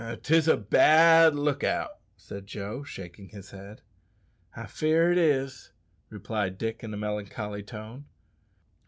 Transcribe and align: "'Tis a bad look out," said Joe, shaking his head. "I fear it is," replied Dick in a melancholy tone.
"'Tis 0.23 0.47
a 0.47 0.57
bad 0.57 1.35
look 1.35 1.63
out," 1.63 1.99
said 2.17 2.47
Joe, 2.47 2.81
shaking 2.81 3.29
his 3.29 3.51
head. 3.51 3.83
"I 4.55 4.65
fear 4.65 5.11
it 5.11 5.17
is," 5.19 5.73
replied 6.09 6.57
Dick 6.57 6.83
in 6.83 6.91
a 6.91 6.97
melancholy 6.97 7.61
tone. 7.61 8.05